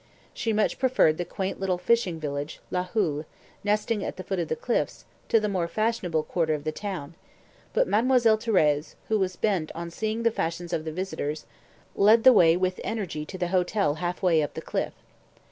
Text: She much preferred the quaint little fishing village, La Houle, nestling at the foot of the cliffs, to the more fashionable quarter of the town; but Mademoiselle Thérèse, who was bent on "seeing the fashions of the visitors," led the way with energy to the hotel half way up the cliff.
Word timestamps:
She 0.33 0.51
much 0.51 0.79
preferred 0.79 1.19
the 1.19 1.25
quaint 1.25 1.59
little 1.59 1.77
fishing 1.77 2.19
village, 2.19 2.59
La 2.71 2.85
Houle, 2.85 3.23
nestling 3.63 4.03
at 4.03 4.17
the 4.17 4.23
foot 4.23 4.39
of 4.39 4.47
the 4.47 4.55
cliffs, 4.55 5.05
to 5.29 5.39
the 5.39 5.47
more 5.47 5.67
fashionable 5.67 6.23
quarter 6.23 6.55
of 6.55 6.63
the 6.63 6.71
town; 6.71 7.13
but 7.71 7.87
Mademoiselle 7.87 8.39
Thérèse, 8.39 8.95
who 9.09 9.19
was 9.19 9.35
bent 9.35 9.71
on 9.75 9.91
"seeing 9.91 10.23
the 10.23 10.31
fashions 10.31 10.73
of 10.73 10.85
the 10.85 10.91
visitors," 10.91 11.45
led 11.95 12.23
the 12.23 12.33
way 12.33 12.57
with 12.57 12.81
energy 12.83 13.27
to 13.27 13.37
the 13.37 13.49
hotel 13.49 13.93
half 14.01 14.23
way 14.23 14.41
up 14.41 14.55
the 14.55 14.59
cliff. 14.63 14.93